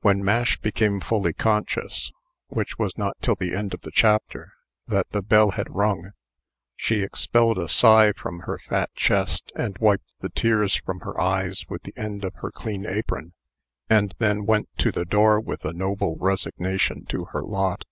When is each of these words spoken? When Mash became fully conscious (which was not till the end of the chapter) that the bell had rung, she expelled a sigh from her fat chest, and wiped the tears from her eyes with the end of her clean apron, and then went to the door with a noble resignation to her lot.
When 0.00 0.24
Mash 0.24 0.58
became 0.60 0.98
fully 0.98 1.32
conscious 1.32 2.10
(which 2.48 2.76
was 2.76 2.98
not 2.98 3.16
till 3.22 3.36
the 3.36 3.54
end 3.54 3.72
of 3.72 3.82
the 3.82 3.92
chapter) 3.92 4.54
that 4.88 5.08
the 5.10 5.22
bell 5.22 5.52
had 5.52 5.72
rung, 5.72 6.10
she 6.74 7.02
expelled 7.02 7.56
a 7.56 7.68
sigh 7.68 8.10
from 8.10 8.40
her 8.40 8.58
fat 8.58 8.92
chest, 8.96 9.52
and 9.54 9.78
wiped 9.78 10.12
the 10.18 10.28
tears 10.28 10.74
from 10.74 10.98
her 11.02 11.20
eyes 11.20 11.64
with 11.68 11.84
the 11.84 11.94
end 11.96 12.24
of 12.24 12.34
her 12.42 12.50
clean 12.50 12.84
apron, 12.84 13.32
and 13.88 14.16
then 14.18 14.44
went 14.44 14.68
to 14.78 14.90
the 14.90 15.04
door 15.04 15.38
with 15.38 15.64
a 15.64 15.72
noble 15.72 16.16
resignation 16.16 17.04
to 17.04 17.26
her 17.26 17.44
lot. 17.44 17.84